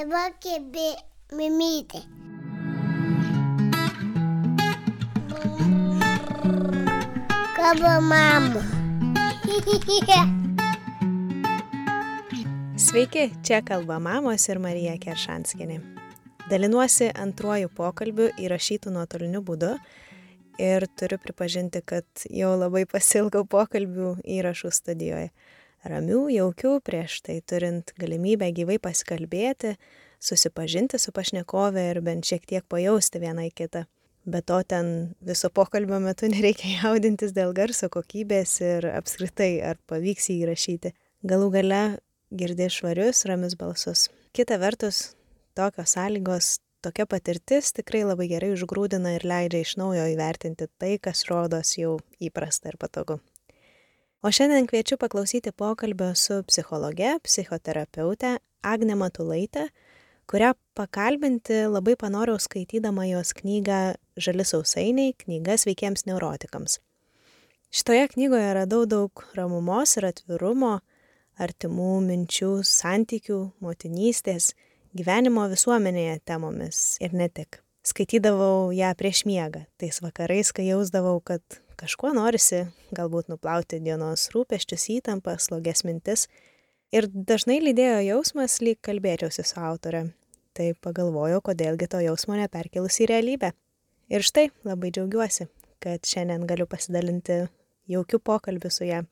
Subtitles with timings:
[0.00, 0.94] Dabar kėbė
[1.36, 1.98] mimytė.
[7.58, 8.62] Kaba mama.
[12.80, 15.76] Sveiki, čia kalba mamos ir Marija Keršanskinė.
[16.48, 19.76] Dalinuosi antruoju pokalbiu įrašytų nuotoliniu būdu
[20.56, 25.28] ir turiu pripažinti, kad jau labai pasilgau pokalbių įrašų studijoje.
[25.80, 29.76] Ramių, jaukių, prieš tai turint galimybę gyvai pasikalbėti,
[30.20, 33.86] susipažinti su pašnekove ir bent šiek tiek pajausti vieną į kitą.
[34.28, 40.28] Be to ten viso pokalbio metu nereikia jaudintis dėl garso kokybės ir apskritai, ar pavyks
[40.28, 40.92] jį įrašyti.
[41.24, 41.82] Galų gale
[42.30, 44.08] girdė švarius, ramius balsus.
[44.36, 45.14] Kita vertus,
[45.56, 51.24] tokios sąlygos, tokia patirtis tikrai labai gerai užgrūdina ir leidžia iš naujo įvertinti tai, kas
[51.32, 53.22] rodos jau įprasta ir patogu.
[54.20, 59.62] O šiandien kviečiu paklausyti pokalbio su psichologe, psichoterapeute Agne Matulaitė,
[60.28, 63.78] kurią pakalbinti labai panorau skaitydama jos knygą
[64.20, 66.76] Žali sausainiai- knyga sveikiems neurotikams.
[67.72, 70.80] Šitoje knygoje radau daug ramumos ir atvirumo,
[71.40, 74.52] artimų minčių, santykių, motinystės,
[74.94, 77.62] gyvenimo visuomenėje temomis ir ne tik.
[77.82, 81.40] Skaitydavau ją prieš miegą, tais vakarais, kai jausdavau, kad
[81.80, 82.64] kažkuo norisi
[82.96, 86.26] galbūt nuplauti dienos rūpeščius, įtampas, sloges mintis.
[86.92, 90.08] Ir dažnai lydėjo jausmas, lyg kalbėčiausi su autore,
[90.56, 93.52] tai pagalvojau, kodėlgi to jausmo neperkelus į realybę.
[94.10, 95.46] Ir štai labai džiaugiuosi,
[95.80, 97.44] kad šiandien galiu pasidalinti
[97.90, 99.04] jaukiu pokalbiu su ją.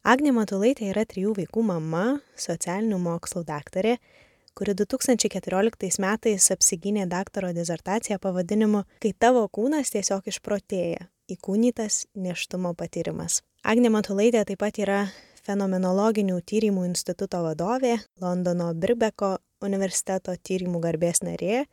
[0.00, 2.04] Agnė Matulaitė yra trijų vaikų mama,
[2.40, 3.98] socialinių mokslų daktarė,
[4.56, 13.40] kuri 2014 metais apsigynė daktaro dizertaciją pavadinimu Kai tavo kūnas tiesiog išprotėja- įkūnytas neštumo patyrimas.
[13.66, 15.00] Agnė Matulaitė taip pat yra
[15.44, 21.64] fenomenologinių tyrimų instituto vadovė, Londono Birbeko universiteto tyrimų garbės narė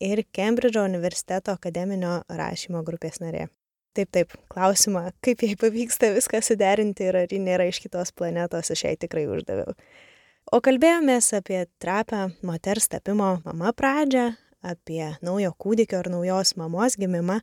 [0.00, 3.48] ir Kembridžo universiteto akademinio rašymo grupės narė.
[3.96, 8.70] Taip, taip, klausimą, kaip jai pavyksta viską suderinti ir ar ji nėra iš kitos planetos,
[8.70, 9.74] aš jai tikrai uždaviau.
[10.54, 14.28] O kalbėjomės apie trapę moters tapimo mama pradžią,
[14.62, 17.40] apie naujo kūdikio ar naujos mamos gimimą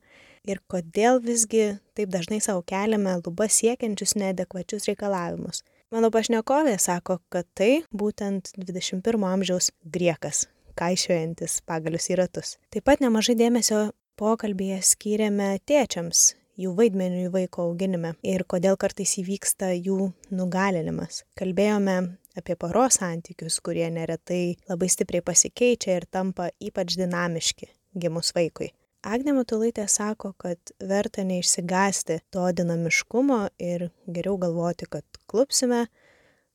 [0.48, 5.64] ir kodėl visgi taip dažnai savo keliame lubas siekiančius neadekvačius reikalavimus.
[5.94, 10.46] Mano pašnekovė sako, kad tai būtent 21 amžiaus griekas,
[10.80, 12.58] kaišiojantis pagalius į ratus.
[12.74, 13.86] Taip pat nemažai dėmesio
[14.20, 21.22] pokalbėje skyrėme tėčiams, jų vaidmeniui vaiko auginime ir kodėl kartais įvyksta jų nugalinimas.
[21.40, 21.98] Kalbėjome
[22.38, 28.74] apie poros santykius, kurie neretai labai stipriai pasikeičia ir tampa ypač dinamiški gimus vaikui.
[29.08, 35.86] Agnė Matulaitė sako, kad verta neišsigasti to dinamiškumo ir geriau galvoti, kad klupsime,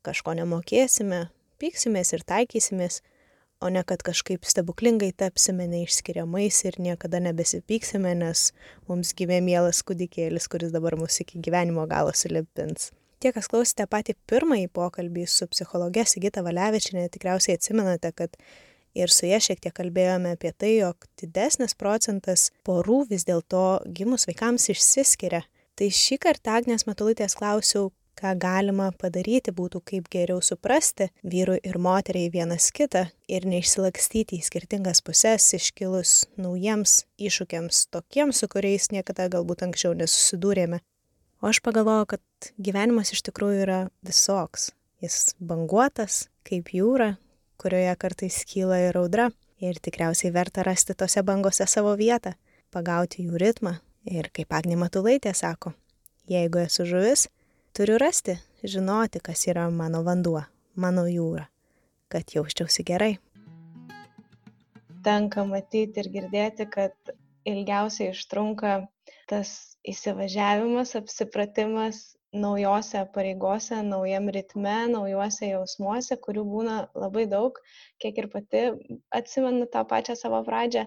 [0.04, 1.22] kažko nemokėsime,
[1.62, 2.98] pyksimės ir taikysimės,
[3.64, 8.50] o ne kad kažkaip stebuklingai tapsime neišskiriamais ir niekada nebesipyksime, nes
[8.90, 12.90] mums gimė mielas kūdikėlis, kuris dabar mūsų iki gyvenimo galo sulipins.
[13.22, 18.36] Tie, kas klausėte patį pirmąjį pokalbį su psichologe Sigita Valevičinė, tikriausiai atsimenate, kad
[18.94, 24.28] ir su ja šiek tiek kalbėjome apie tai, jog didesnis procentas porų vis dėlto gimus
[24.28, 25.42] vaikams išsiskiria.
[25.78, 31.78] Tai šį kartą Agnės Matulaitės klausiau, ką galima padaryti būtų, kaip geriau suprasti vyrui ir
[31.80, 39.30] moteriai vienas kitą ir neišsilakstyti į skirtingas puses iškilus naujiems iššūkiams, tokiems, su kuriais niekada
[39.32, 40.82] galbūt anksčiau nesusidūrėme.
[41.42, 44.70] O aš pagalvojau, kad gyvenimas iš tikrųjų yra visoks.
[45.02, 47.16] Jis banguotas, kaip jūra,
[47.62, 49.30] kurioje kartais kyla ir audra.
[49.62, 52.32] Ir tikriausiai verta rasti tose bangose savo vietą,
[52.74, 53.76] pagauti jų ritmą.
[54.10, 55.70] Ir kaip Agnė Matulaitė sako,
[56.26, 57.28] jeigu esu žuvis,
[57.70, 58.34] turiu rasti,
[58.66, 60.42] žinoti, kas yra mano vanduo,
[60.74, 61.46] mano jūra,
[62.10, 63.12] kad jausčiausi gerai.
[65.06, 67.14] Tenka matyti ir girdėti, kad
[67.46, 68.74] ilgiausiai užtrunka
[69.30, 69.54] tas
[69.86, 72.02] įsivažiavimas, apsipratimas
[72.32, 77.58] naujose pareigose, naujam ritme, naujuose jausmuose, kurių būna labai daug,
[78.00, 78.62] kiek ir pati
[79.12, 80.86] atsimenu tą pačią savo pradžią,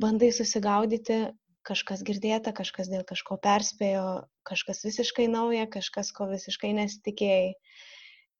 [0.00, 1.22] bandai susigaudyti,
[1.66, 4.04] kažkas girdėta, kažkas dėl kažko perspėjo,
[4.48, 7.52] kažkas visiškai nauja, kažkas ko visiškai nesitikėjai.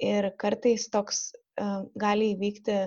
[0.00, 1.26] Ir kartais toks
[1.61, 2.78] uh, gali įvykti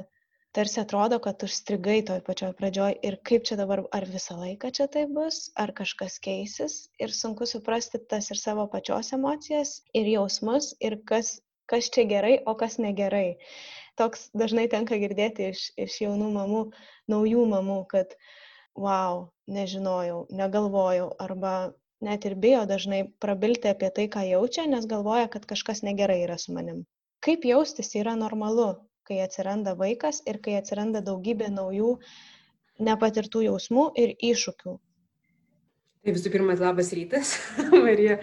[0.53, 4.85] tarsi atrodo, kad užstrigai toj pačioj pradžioj ir kaip čia dabar, ar visą laiką čia
[4.95, 10.73] tai bus, ar kažkas keisis ir sunku suprasti tas ir savo pačios emocijas ir jausmus
[10.89, 13.39] ir kas, kas čia gerai, o kas negerai.
[13.97, 16.63] Toks dažnai tenka girdėti iš, iš jaunų mamų,
[17.09, 18.13] naujų mamų, kad
[18.77, 21.73] wow, nežinojau, negalvojau arba
[22.03, 26.37] net ir bijo dažnai prabilti apie tai, ką jaučia, nes galvoja, kad kažkas negerai yra
[26.37, 26.85] su manim.
[27.23, 28.73] Kaip jaustis yra normalu,
[29.07, 31.97] kai atsiranda vaikas ir kai atsiranda daugybė naujų
[32.83, 34.75] nepatirtų jausmų ir iššūkių.
[36.03, 37.37] Tai visų pirma, labas rytas,
[37.85, 38.17] Marija.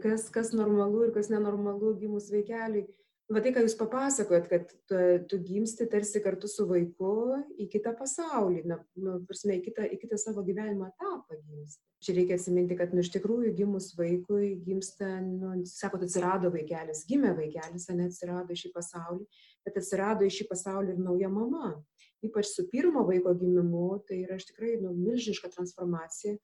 [0.00, 2.86] Kas, kas normalu ir kas nenormalu gimus vaikeliui.
[3.30, 4.98] Va tai, ką jūs papasakojat, kad tu,
[5.30, 7.12] tu gimsti tarsi kartu su vaiku
[7.60, 11.80] į kitą pasaulį, na, nu, prasme, į kitą, į kitą savo gyvenimo etapą gimsti.
[12.02, 17.32] Čia reikia atsiminti, kad, nu, iš tikrųjų, gimus vaikui, gimsta, nu, sakot, atsirado vaikelis, gimė
[17.38, 19.24] vaikelis, ne atsirado į šį pasaulį,
[19.64, 21.76] bet atsirado į šį pasaulį ir nauja mama.
[22.26, 26.36] Ypač su pirmo vaiko gimimu, tai yra iš tikrai, nu, milžiniška transformacija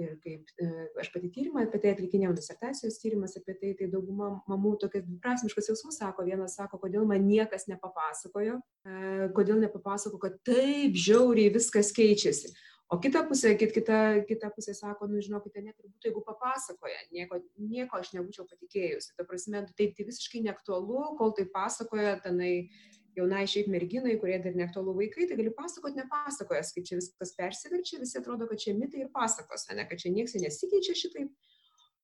[0.00, 0.68] ir kaip e,
[1.00, 5.70] aš pati tyrimą apie tai atlikinėjau, disertacijos tyrimas apie tai, tai dauguma mamų tokias dviprasmiškas
[5.72, 6.26] jausmus sako.
[6.28, 12.54] Vienas sako, kodėl man niekas nepapasakojo, e, kodėl nepapasako, kad taip žiauriai viskas keičiasi.
[12.86, 17.00] O kita pusė, kit, kita, kita pusė sako, nu žinokite, net ir būtų, jeigu papasakoja,
[17.10, 19.16] nieko, nieko aš nebūčiau patikėjusi.
[19.18, 22.68] Ta prasme, taip tai visiškai neaktualu, kol tai pasakoja, tenai
[23.16, 28.00] jaunai šiaip merginai, kurie dar neaktualu vaikai, tai gali pasakot nepasakojas, kaip čia viskas persiverčia,
[28.02, 31.32] visi atrodo, kad čia mitai ir pasakos, ne, kad čia niekas nesikeičia šitaip.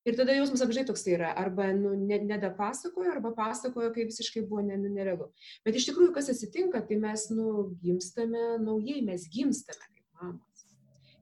[0.02, 4.74] Ir tada jausmas apžai toks yra, arba nu, nedapasakojo, arba pasakojo, kai visiškai buvo ne,
[4.80, 5.28] nu, nerealu.
[5.66, 10.51] Bet iš tikrųjų, kas atsitinka, tai mes nu, gimstame naujai, mes gimstame kaip mamos.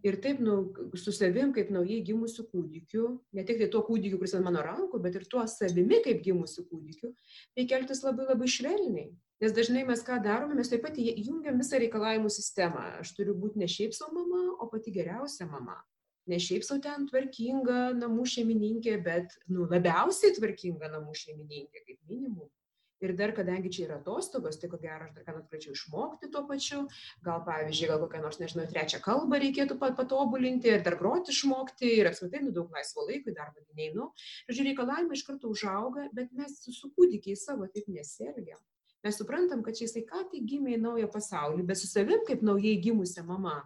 [0.07, 0.55] Ir taip, nu,
[0.97, 5.01] su savim, kaip naujai gimusiu kūdikiu, ne tik tai tuo kūdikiu, kuris ant mano rankų,
[5.05, 7.11] bet ir tuo savimi, kaip gimusiu kūdikiu,
[7.59, 9.11] reikia elgtis labai labai švelniai.
[9.41, 12.87] Nes dažnai mes ką darome, mes taip pat jungiam visą reikalavimų sistemą.
[13.01, 15.79] Aš turiu būti ne šiaip savo mama, o pati geriausia mama.
[16.29, 22.49] Ne šiaip savo ten tvarkinga namų šeimininkė, bet nu, labiausiai tvarkinga namų šeimininkė, kaip minimum.
[23.01, 26.29] Ir dar, kadangi čia yra atostogos, tai ko gero aš dar ką nors galėčiau išmokti
[26.33, 26.81] tuo pačiu.
[27.25, 32.11] Gal, pavyzdžiui, gal kokią nors, nežinau, trečią kalbą reikėtų patobulinti ir dar groti išmokti ir
[32.11, 34.11] apskritai, nu, daug laisvo laiko į darbą neinu.
[34.51, 38.61] Žodžiu, reikalavimai iš karto užauga, bet mes su kūdikiai savo taip nesielgiam
[39.03, 42.43] mes suprantam, kad čia jisai ką tik gimė į naują pasaulį, bet su savim kaip
[42.45, 43.57] naujai gimusią mamą.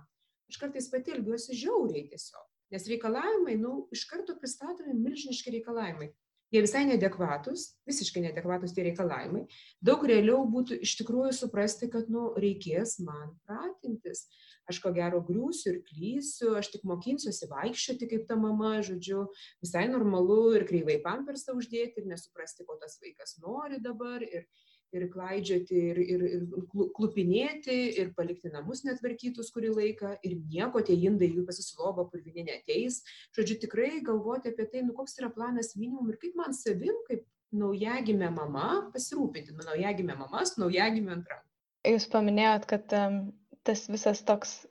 [0.50, 2.44] Aš kartais pati elgiuosi žiauriai tiesiog,
[2.75, 6.12] nes reikalavimai, nu, iš karto pristatomi milžiniški reikalavimai.
[6.54, 9.40] Jie visai nedekvatus, visiškai nedekvatus tie reikalavimai.
[9.82, 14.28] Daug realiau būtų iš tikrųjų suprasti, kad, nu, reikės man pratintis.
[14.70, 19.24] Aš ko gero griūsiu ir klysiu, aš tik mokinsiuosi vaikščioti kaip ta mama, žodžiu,
[19.64, 24.22] visai normalu ir kreivai pampersą uždėti ir nesuprasti, ko tas vaikas nori dabar.
[24.22, 24.46] Ir,
[24.94, 30.96] ir klaidžioti, ir, ir, ir klupinėti, ir palikti namus netvarkytus kurį laiką, ir nieko tie
[31.08, 33.02] indai jų pasisilobo, purvinė neteis.
[33.37, 37.25] Žodžiu, tikrai galvoti apie tai, nu koks yra planas minimum ir kaip man savim, kaip
[37.55, 41.40] naujagimė mama, pasirūpinti, nu naujagimė mamas, naujagimė antra.
[41.87, 43.19] Jūs paminėjot, kad um,
[43.67, 44.62] tas visas toks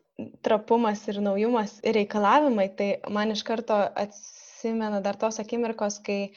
[0.45, 6.33] trapumas ir naujumas ir reikalavimai, tai man iš karto atsimena dar tos akimirkos, kai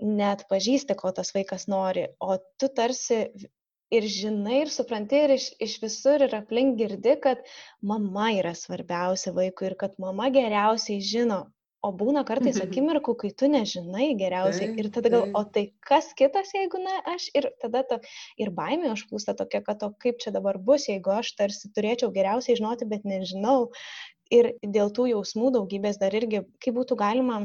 [0.00, 3.24] neatpažįsti, ko tas vaikas nori, o tu tarsi
[3.94, 7.42] ir žinai, ir supranti, ir iš, iš visur ir aplink girdi, kad
[7.82, 11.44] mama yra svarbiausia vaikui ir kad mama geriausiai žino.
[11.84, 16.54] O būna kartais akimirkų, kai tu nežinai geriausiai ir tada gal, o tai kas kitas,
[16.56, 18.00] jeigu ne aš, ir tada to,
[18.40, 22.56] ir baimė užplūsta tokia, kad o kaip čia dabar bus, jeigu aš tarsi turėčiau geriausiai
[22.60, 23.68] žinoti, bet nežinau.
[24.32, 27.42] Ir dėl tų jausmų daugybės dar irgi, kaip būtų galima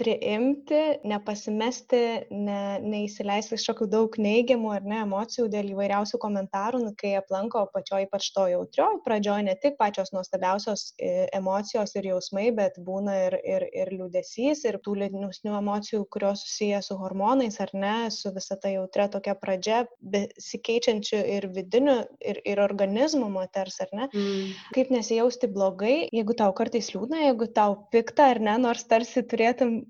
[0.00, 2.00] priimti, nepasimesti,
[2.32, 8.06] ne, neįsileisti kažkokių daug neigiamų ar ne emocijų dėl įvairiausių komentarų, nu, kai aplanko pačioj
[8.06, 13.36] ypač to jautrioj pradžioj ne tik pačios nuostabiausios e, emocijos ir jausmai, bet būna ir,
[13.44, 18.56] ir, ir liūdėsys, ir tų liūdnesnių emocijų, kurios susiję su hormonais ar ne, su visa
[18.60, 21.98] ta jautria tokia pradžia, besikeičiančių ir vidinių,
[22.32, 24.08] ir, ir organizmų moters, ar ne.
[24.14, 24.56] Mm.
[24.76, 29.80] Kaip nesijausti blogai, jeigu tau kartais liūdna, jeigu tau pikta ar ne, nors tarsi turėtum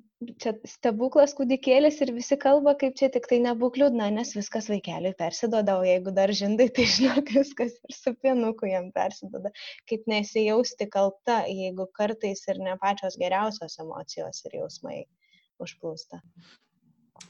[0.42, 5.14] čia stebuklas kūdikėlis ir visi kalba, kaip čia tik tai nebūk liūdna, nes viskas vaikeliui
[5.18, 9.52] persidoda, o jeigu dar žindai, tai žinok, viskas ir su pienuku jam persidoda.
[9.90, 14.98] Kaip nesijausti kalta, jeigu kartais ir ne pačios geriausios emocijos ir jausmai
[15.60, 16.20] užplūsta.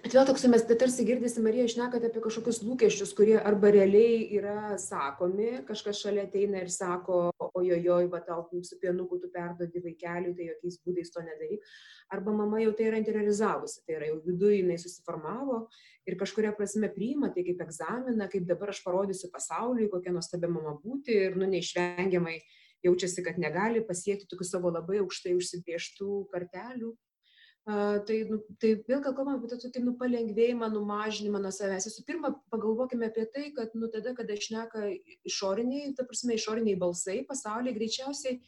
[0.00, 4.78] Bet vėl toks mes tarsi girdisi, Marija, išnekate apie kažkokius lūkesčius, kurie arba realiai yra
[4.80, 7.18] sakomi, kažkas šalia ateina ir sako,
[7.60, 11.68] ojojoj, va tau su pienuku tu perdodi vaikeliui, tai jokiais būdais to nedaryk.
[12.16, 15.60] Arba mama jau tai yra interiorizavusi, tai yra jau viduje jinai susiformavo
[16.08, 20.78] ir kažkuria prasme priima tai kaip egzaminą, kaip dabar aš parodysiu pasauliui, kokia nuostabia mama
[20.80, 22.40] būti ir nu neišvengiamai
[22.88, 26.94] jaučiasi, kad negali pasiekti tokių savo labai aukštai užsibrieštų kartelių
[27.66, 31.86] tai, nu, tai vėl gal kalbame apie tokį nu, palengvėjimą, numažinimą nuo savęs.
[31.90, 34.86] Visų pirma, pagalvokime apie tai, kad nu, tada, kada išneka
[35.28, 38.40] išoriniai, ta prasme, išoriniai balsai pasaulyje, greičiausiai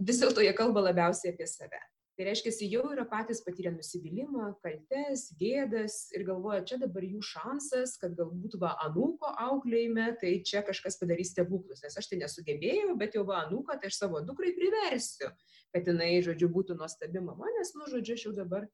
[0.00, 1.80] vis dėlto jie kalba labiausiai apie save.
[2.14, 7.96] Tai reiškia, jau yra patys patyrę nusivylimą, kaltes, gėdas ir galvoja, čia dabar jų šansas,
[7.98, 13.18] kad galbūt va anūko auklėjime, tai čia kažkas padarys stebuklus, nes aš tai nesugebėjau, bet
[13.18, 15.32] jau va anūką, tai aš savo dukrai priversiu,
[15.74, 18.70] kad jinai, žodžiu, būtų nuostabi mama, nes, nu, žodžiu, aš jau dabar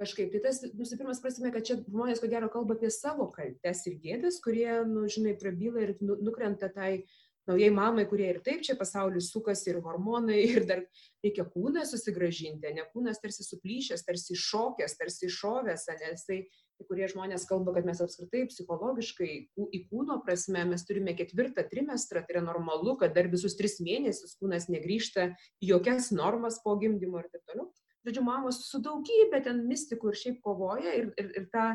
[0.00, 0.32] kažkaip.
[0.32, 4.40] Tai tas, nusipirmas prasme, kad čia žmonės ko gero kalba apie savo kaltes ir gėdas,
[4.44, 7.02] kurie, nu, žinai, prabyla ir nu, nukrenta tai
[7.48, 10.84] naujai mamai, kurie ir taip čia pasaulis sukasi ir hormonai, ir dar
[11.24, 16.42] reikia kūną susigražinti, ne kūnas tarsi suplyšęs, tarsi šokęs, tarsi šovęs, nes tai
[16.78, 22.22] kai kurie žmonės kalba, kad mes apskritai psichologiškai į kūno prasme mes turime ketvirtą trimestrą,
[22.22, 27.24] tai yra normalu, kad dar visus tris mėnesius kūnas negrįžta į jokias normas po gimdymo
[27.24, 27.70] ir taip toliau.
[28.06, 31.72] Žodžiu, mamos su daugybė ten mistikų ir šiaip kovoja ir, ir, ir tą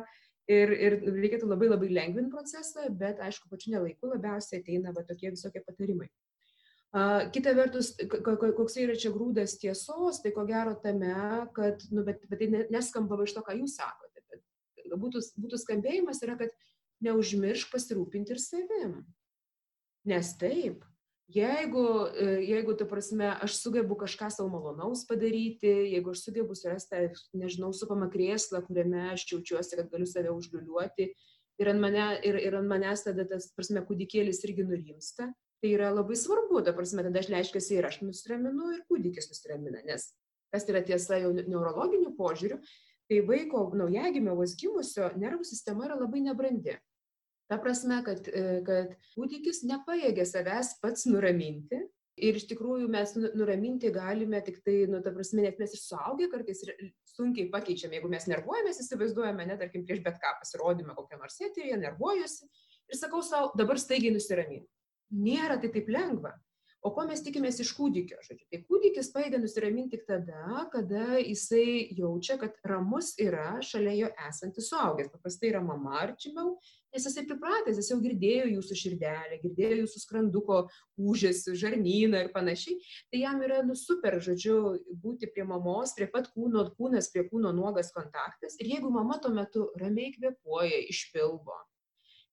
[0.52, 5.32] ir, ir reikėtų labai labai lengvinti procesą, bet aišku, pačiu nelaiku labiausiai ateina va, tokie
[5.34, 6.10] visokie patarimai.
[6.94, 11.16] Uh, kita vertus, koks yra čia grūdas tiesos, tai ko gero tame,
[11.56, 14.22] kad, nu, bet, bet tai neskamba iš to, ką jūs sakote.
[14.30, 16.54] Bet būtų, būtų skambėjimas yra, kad
[17.04, 18.94] neužmiršk pasirūpinti ir savim.
[20.06, 20.84] Nes taip,
[21.32, 21.84] Jeigu,
[22.20, 27.72] e, jeigu, tu prasme, aš sugebu kažką savo malonaus padaryti, jeigu aš sugebu surasti, nežinau,
[27.74, 31.08] supamą krėslą, kuriame aš jaučiuosi, kad galiu save užliuliuoti
[31.62, 35.30] ir ant, mane, ir, ir ant manęs tada tas, prasme, kūdikėlis irgi nurimsta,
[35.64, 39.84] tai yra labai svarbu, ta prasme, tada aš leiškiuosi ir aš nusiraminu, ir kūdikis nusiramina,
[39.88, 40.12] nes
[40.54, 42.60] kas yra tiesa jau neurologiniu požiūriu,
[43.10, 46.78] tai vaiko naujagimio vos gimusio nervų sistema yra labai nebrandi.
[47.52, 51.82] Ta prasme, kad, e, kad kūdikis nepajėgia savęs pats nuraminti.
[52.24, 55.82] Ir iš tikrųjų mes nu, nuraminti galime tik tai, nu, ta prasme, net mes ir
[55.82, 56.62] suaugę kartais
[57.10, 61.80] sunkiai pakeičiame, jeigu mes nervuojamės, įsivaizduojame, net tarkim, prieš bet ką pasirodymą kokią nors eteriją,
[61.82, 64.70] nervuojuosi ir sakau savo, dabar staigiai nusiraminti.
[65.14, 66.36] Nėra tai taip lengva.
[66.84, 68.18] O ko mes tikimės iš kūdikio?
[68.26, 74.10] Žodžiu, tai kūdikis pajėgia nusiraminti tik tada, kada jisai jaučia, kad ramus yra šalia jo
[74.28, 75.12] esantis suaugęs.
[75.14, 76.58] Paprastai yra mama arčimiau,
[76.92, 80.60] nes jisai pripratęs, jis jau girdėjo jūsų širdelę, girdėjo jūsų skranduko
[81.00, 82.76] užėsi, žarnyną ir panašiai.
[83.08, 84.60] Tai jam yra nu, super, žodžiu,
[85.06, 88.60] būti prie mamos, prie pat kūno, kūnas prie kūno nuogas kontaktas.
[88.60, 91.64] Ir jeigu mama tuo metu ramiai kvepuoja iš pilvo,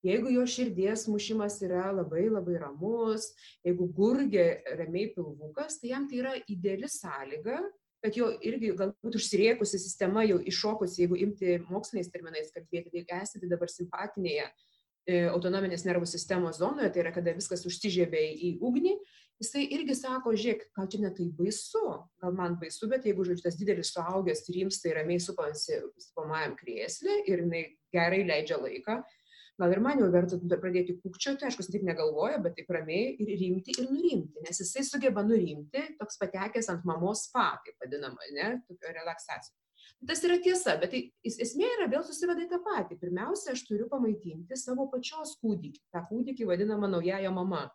[0.01, 3.27] Jeigu jo širdies mušimas yra labai labai ramus,
[3.65, 7.59] jeigu gurgia ramiai pilvukas, tai jam tai yra ideali sąlyga,
[8.01, 13.49] kad jo irgi galbūt užsiriekusi sistema jau iššokusi, jeigu imti moksliniais terminais kalbėti, tai esate
[13.49, 18.95] dabar simpatinėje e, autonominės nervų sistemos zonoje, tai yra kada viskas užsižiebė į ugnį,
[19.41, 21.85] jisai irgi sako, žiūrėk, gal čia netai baisu,
[22.21, 25.77] gal man baisu, bet jeigu, žodžiu, tas didelis suaugęs rimsta ir ramiai supasi
[26.09, 29.03] supamajam krėslį ir jinai gerai leidžia laiką,
[29.61, 33.31] gal ir man jau verta pradėti kūkčioti, aišku, jis taip negalvoja, bet taip ramiai ir
[33.39, 38.53] rimti ir nurimti, nes jisai sugeba nurimti, toks patekęs ant mamos spa, taip vadinama, ne,
[38.67, 39.57] tokio relaksacijos.
[40.07, 42.97] Tas yra tiesa, bet tai esmė yra vėl susiveda į tą patį.
[43.03, 45.81] Pirmiausia, aš turiu pamaitinti savo pačios kūdikį.
[45.93, 47.67] Ta kūdikį vadinama naujaja mama.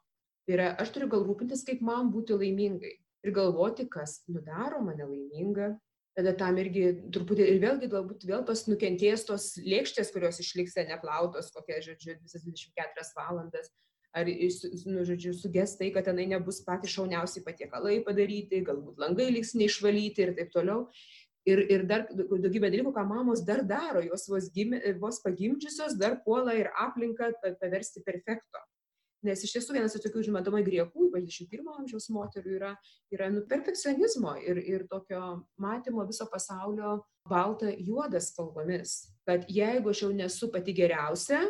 [0.47, 2.97] Tai yra, aš turiu gal rūpintis, kaip man būti laimingai.
[3.27, 5.73] Ir galvoti, kas nudaro mane laimingą,
[6.17, 11.51] tada tam irgi truputį ir vėlgi galbūt vėl tos nukentės tos lėkštės, kurios išliks neplautos,
[11.53, 13.69] kokia, žodžiu, visas 24 valandas.
[14.17, 19.53] Ar, nu, žodžiu, suges tai, kad tenai nebus patys šauniausiai patiekalai padaryti, galbūt langai liks
[19.61, 20.87] neišvalyti ir taip toliau.
[21.47, 26.17] Ir, ir dar daugybė dalykų, ką mamos dar daro, jos vos, gimė, vos pagimdžiusios dar
[26.25, 27.29] puola ir aplinką
[27.61, 28.65] paversti perfekto.
[29.27, 32.73] Nes iš tiesų vienas iš tokių žinodomai griekų, ypač 21 amžiaus moterų, yra,
[33.15, 35.23] yra nu, perfekcionizmo ir, ir tokio
[35.63, 38.99] matymo viso pasaulio balta juodas spalvomis.
[39.27, 41.43] Kad jeigu aš jau nesu pati geriausia,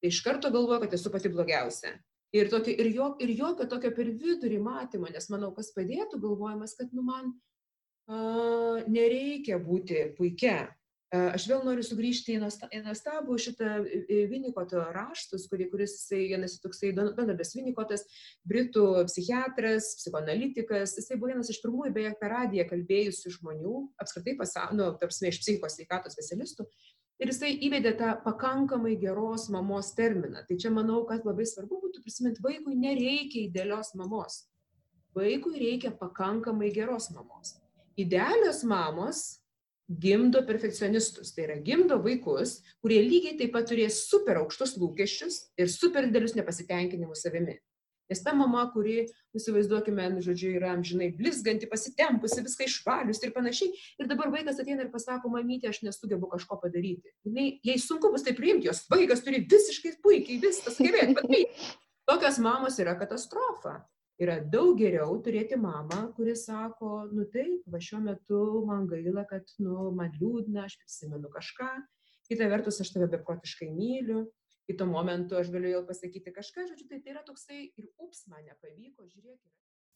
[0.00, 1.96] tai iš karto galvoju, kad esu pati blogiausia.
[2.36, 6.74] Ir, tokio, ir, jo, ir jokio tokio per vidurį matymo, nes manau, kas padėtų galvojimas,
[6.78, 7.30] kad nu man
[8.10, 10.75] a, nereikia būti puikia,
[11.14, 13.76] Aš vėl noriu sugrįžti į nuostabų šitą
[14.26, 18.02] Vinikoto raštus, kurį, kuris vienas toksai Donaldas Vinikotas,
[18.42, 24.80] britų psichiatras, psichoanalitikas, jisai buvo vienas iš pirmųjų beje per radiją kalbėjusių žmonių, apskritai pasaulio,
[24.80, 26.66] nu, tarpsime, iš psichikos sveikatos specialistų.
[27.22, 30.42] Ir jisai įvedė tą pakankamai geros mamos terminą.
[30.44, 34.42] Tai čia manau, kad labai svarbu būtų prisiminti, vaikui nereikia idealios mamos.
[35.16, 37.54] Vaikui reikia pakankamai geros mamos.
[37.96, 39.38] Idealios mamos
[39.86, 45.70] gimdo perfekcionistus, tai yra gimdo vaikus, kurie lygiai taip pat turės super aukštus lūkesčius ir
[45.70, 47.58] super didelius nepasitenkinimus savimi.
[48.06, 53.72] Nes ta mama, kuri, įsivaizduokime, nu, žodžiu, yra amžinai blizganti, pasitempusi, viską išvalius ir panašiai.
[53.98, 57.10] Ir dabar vaikas ateina ir pasako, mamytė, aš nesugebu kažko padaryti.
[57.26, 61.74] Jis, jai sunku bus tai priimti, jos vaikas turi visiškai puikiai viską sugebėti padaryti.
[62.06, 63.80] Tokios mamos yra katastrofa.
[64.22, 69.50] Yra daug geriau turėti mamą, kuri sako, nu taip, va šiuo metu man gaila, kad,
[69.62, 71.68] nu, man liūdna, aš prisimenu kažką,
[72.30, 74.24] kita vertus aš tave beprotiškai myliu,
[74.66, 78.46] kitu momentu aš galiu jau pasakyti kažką, žodžiu, tai tai yra toksai ir ups, man
[78.48, 79.40] nepavyko, žiūrėk.